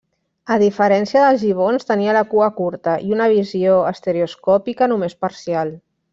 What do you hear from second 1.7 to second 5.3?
tenia la cua curta, i una visió estereoscòpica només